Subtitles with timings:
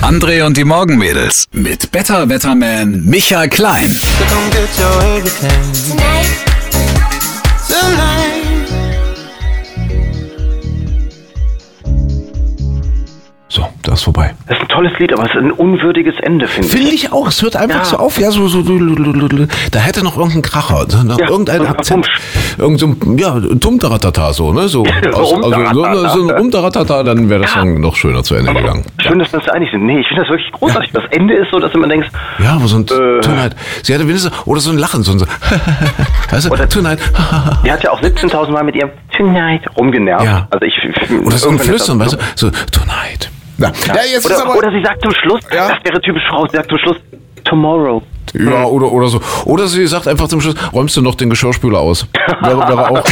[0.00, 3.94] André und die Morgenmädels mit Better Wetterman Michael Klein.
[4.30, 5.50] Come get your everything
[5.90, 6.26] tonight.
[7.68, 8.17] So,
[13.98, 14.32] das ist vorbei.
[14.46, 16.72] Das ist ein tolles Lied, aber es ist ein unwürdiges Ende, finde ich.
[16.72, 17.26] Finde ich auch.
[17.26, 17.84] Es hört einfach Ja.
[17.84, 18.18] so auf.
[18.20, 22.08] Ja, so, so, da hätte noch irgendein Kracher, noch Ja, irgendein so ein Akzent.
[22.58, 24.68] Irgend so ein, ja, Tumtaratata, so, ne?
[24.68, 28.54] So, aus, also, so, so ein Rumtaratata, dann wäre das Song noch schöner zu Ende
[28.54, 28.84] gegangen.
[29.00, 29.84] Schön, dass wir uns einig sind.
[29.84, 30.92] Nee, ich finde das wirklich großartig.
[30.92, 32.08] Das Ende ist so, dass du immer denkst,
[32.38, 33.20] Ja, aber so ein Äh.
[33.20, 33.56] Tonight.
[33.82, 35.26] Sie hatte wenigstens, oder so ein Lachen, so ein, so,
[36.30, 37.00] weißt du, Oder- Tonight.
[37.64, 40.24] die hat ja auch 17.000 Mal mit ihrem Tonight rumgenervt.
[40.24, 40.46] Ja.
[40.50, 40.74] Also ich,
[41.24, 43.30] Oder so ein Flüstern, weißt du, so, Tonight.
[43.58, 44.56] Ja, ja jetzt oder, ist aber.
[44.56, 45.68] oder sie sagt zum Schluss, Ja.
[45.68, 46.96] das wäre typisch Frau, sie sagt zum Schluss,
[47.44, 48.02] tomorrow.
[48.34, 49.20] Ja, oder, oder so.
[49.46, 52.06] Oder sie sagt einfach zum Schluss, räumst du noch den Geschirrspüler aus.
[52.42, 53.02] Wäre, wäre auch.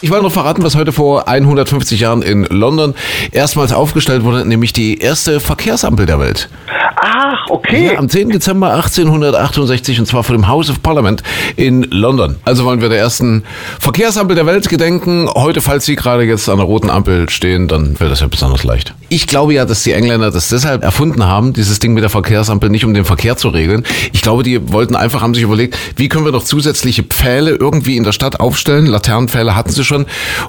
[0.00, 2.94] Ich wollte noch verraten, was heute vor 150 Jahren in London
[3.32, 6.50] erstmals aufgestellt wurde, nämlich die erste Verkehrsampel der Welt.
[6.96, 7.92] Ach, okay.
[7.92, 8.28] Ja, am 10.
[8.30, 11.22] Dezember 1868 und zwar vor dem House of Parliament
[11.56, 12.36] in London.
[12.44, 13.44] Also wollen wir der ersten
[13.80, 15.28] Verkehrsampel der Welt gedenken.
[15.34, 18.62] Heute, falls Sie gerade jetzt an der roten Ampel stehen, dann wäre das ja besonders
[18.62, 18.94] leicht.
[19.08, 22.70] Ich glaube ja, dass die Engländer das deshalb erfunden haben, dieses Ding mit der Verkehrsampel,
[22.70, 23.84] nicht um den Verkehr zu regeln.
[24.12, 27.96] Ich glaube, die wollten einfach, haben sich überlegt, wie können wir noch zusätzliche Pfähle irgendwie
[27.96, 28.86] in der Stadt aufstellen.
[28.86, 30.06] Laternenpfähle hatten sie schon,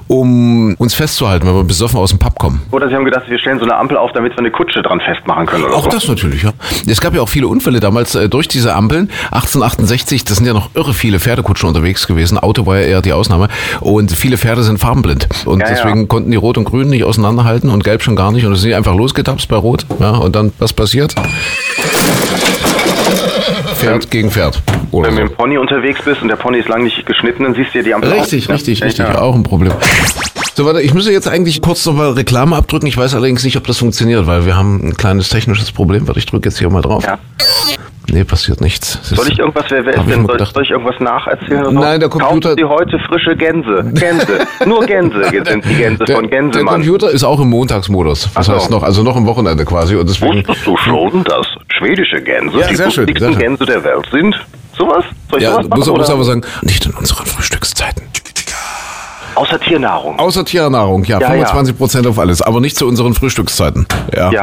[0.08, 2.62] um uns festzuhalten, wenn wir besoffen aus dem Pub kommen.
[2.70, 5.00] Oder sie haben gedacht, wir stellen so eine Ampel auf, damit wir eine Kutsche dran
[5.00, 5.90] festmachen können oder Auch so.
[5.90, 6.52] das natürlich, ja.
[6.86, 9.10] Es gab ja auch viele Unfälle damals äh, durch diese Ampeln.
[9.32, 12.38] 1868, das sind ja noch irre viele Pferdekutschen unterwegs gewesen.
[12.38, 13.48] Auto war ja eher die Ausnahme.
[13.80, 15.28] Und viele Pferde sind farbenblind.
[15.44, 15.74] Und Ja, ja.
[15.74, 18.45] deswegen konnten die Rot und Grün nicht auseinanderhalten und Gelb schon gar nicht.
[18.46, 19.84] Und sind die einfach losgetapst bei Rot.
[19.98, 21.14] Ja, und dann, was passiert?
[23.76, 24.62] Pferd gegen Pferd.
[24.90, 25.22] Oder Wenn du so.
[25.24, 27.78] mit dem Pony unterwegs bist und der Pony ist lang nicht geschnitten, dann siehst du
[27.78, 28.54] ja die Ampel Richtig, auch, ne?
[28.54, 29.06] richtig, Ja, richtig.
[29.06, 29.18] ja.
[29.20, 29.72] Auch ein Problem.
[30.56, 32.86] So, warte, ich müsse jetzt eigentlich kurz nochmal Reklame abdrücken.
[32.86, 36.06] Ich weiß allerdings nicht, ob das funktioniert, weil wir haben ein kleines technisches Problem.
[36.08, 37.04] Warte, ich drücke jetzt hier mal drauf.
[37.04, 37.18] Ja.
[38.10, 38.98] Nee, passiert nichts.
[39.00, 40.24] Das Soll ich irgendwas, wer, wer ist denn?
[40.26, 41.74] Soll, soll ich irgendwas nacherzählen?
[41.74, 43.84] Nein, der Computer- Kaufen Sie heute frische Gänse.
[43.92, 44.46] Gänse.
[44.64, 46.74] Nur Gänse sind die Gänse Der, von der Gänsemann.
[46.76, 48.22] Computer ist auch im Montagsmodus.
[48.22, 48.52] Das Ach so.
[48.54, 49.94] heißt noch, also noch im Wochenende quasi.
[49.96, 51.46] Und deswegen, Wusstest du schon, dass
[51.76, 53.36] schwedische Gänse Ja, die lustigsten.
[53.38, 54.34] Gänse der Welt sind?
[54.78, 55.04] Sowas?
[55.30, 55.78] Soll ich ja, sowas machen?
[55.80, 58.04] muss, muss aber sagen, nicht in unseren Frühstückszeiten.
[59.36, 60.18] Außer Tiernahrung.
[60.18, 63.86] Außer Tiernahrung, ja, Ja, 25 Prozent auf alles, aber nicht zu unseren Frühstückszeiten.
[64.14, 64.30] Ja.
[64.30, 64.42] Ja.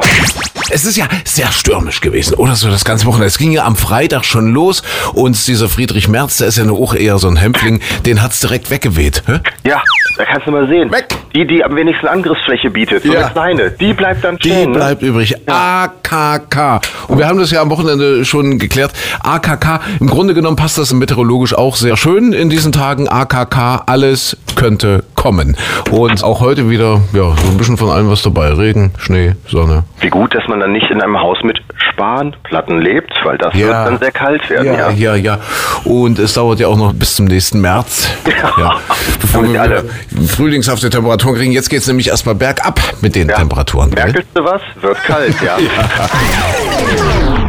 [0.75, 3.27] Es ist ja sehr stürmisch gewesen, oder so das ganze Wochenende.
[3.27, 4.81] Es ging ja am Freitag schon los
[5.13, 8.39] und dieser Friedrich Merz, der ist ja nur auch eher so ein Hämpfling, den hat's
[8.39, 9.21] direkt weggeweht.
[9.27, 9.39] Hä?
[9.65, 9.83] Ja,
[10.17, 10.91] da kannst du mal sehen.
[10.91, 11.05] Weg.
[11.35, 13.21] Die, die am wenigsten Angriffsfläche bietet, so Ja.
[13.21, 14.71] eine kleine, die bleibt dann Die stehen.
[14.71, 14.77] ne?
[14.77, 15.35] bleibt übrig.
[15.47, 16.81] AKK.
[17.07, 18.93] Und wir haben das ja am Wochenende schon geklärt.
[19.21, 23.07] AKK, im Grunde genommen passt das meteorologisch auch sehr schön in diesen Tagen.
[23.09, 25.55] AKK, alles könnte kommen.
[25.89, 28.49] Und auch heute wieder, ja, so ein bisschen von allem was dabei.
[28.51, 29.85] Regen, Schnee, Sonne.
[30.01, 31.61] Wie gut, dass man dann nicht in einem Haus mit
[31.93, 33.59] Spanplatten lebt, weil das Ja.
[33.67, 34.65] wird dann sehr kalt werden.
[34.67, 35.39] Ja, Ja, ja, ja.
[35.85, 38.09] Und es dauert ja auch noch bis zum nächsten März.
[38.57, 38.73] Ja.
[39.21, 39.85] Bevor wir alle-
[40.27, 41.53] frühlingshafte Temperaturen kriegen.
[41.53, 43.29] Jetzt geht's nämlich erstmal bergab mit den.
[43.29, 43.89] Temperaturen.
[43.91, 44.03] gell?
[44.03, 44.61] Merkelst du was?
[44.81, 45.57] Wird kalt, ja.